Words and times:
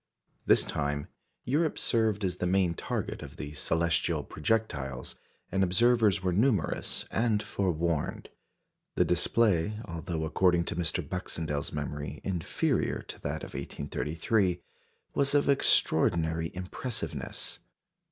This 0.47 0.65
time, 0.65 1.09
Europe 1.45 1.77
served 1.77 2.25
as 2.25 2.37
the 2.37 2.47
main 2.47 2.73
target 2.73 3.21
of 3.21 3.37
the 3.37 3.53
celestial 3.53 4.23
projectiles, 4.23 5.13
and 5.51 5.63
observers 5.63 6.23
were 6.23 6.33
numerous 6.33 7.05
and 7.11 7.43
forewarned. 7.43 8.29
The 8.95 9.05
display, 9.05 9.73
although, 9.85 10.25
according 10.25 10.63
to 10.63 10.75
Mr. 10.75 11.07
Baxendell's 11.07 11.71
memory, 11.71 12.19
inferior 12.23 13.03
to 13.03 13.21
that 13.21 13.43
of 13.43 13.53
1833, 13.53 14.63
was 15.13 15.35
of 15.35 15.47
extraordinary 15.47 16.49
impressiveness. 16.55 17.59